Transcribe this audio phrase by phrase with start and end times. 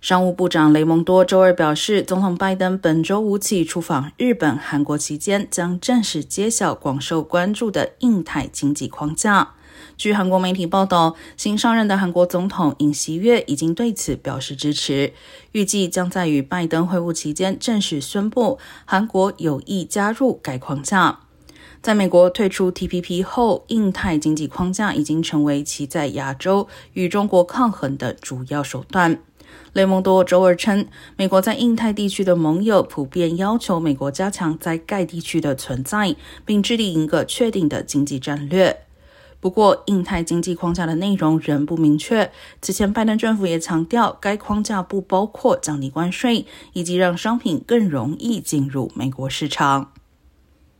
[0.00, 9.50] 商务部长雷蒙多周二表示，总统拜登本周五起出访日本、韩国期间，将正式揭晓广受关注的印太经济框架。
[9.98, 15.12] 据韩国媒体报道，新上任的韩国总统尹锡悦已经对此表示支持，
[15.52, 21.20] 预计将在与拜登会晤期间正式宣布韩国有意加入该框架。
[21.82, 29.20] 在美国退出 TPP 后，印太经济框架已经成为其在亚洲与中国抗衡的主要手段。
[29.72, 30.86] 雷蒙多周二称，
[31.16, 38.80] 美国在印太地区的盟友普遍要求美国加强在该地区的存在，并制定一个确定的经济战略。
[39.38, 42.30] 不过，印太经济框架的内容仍不明确。
[42.60, 46.44] 此前，拜登政府也强调，该框架不包括降低关税
[46.74, 49.92] 以及让商品更容易进入美国市场。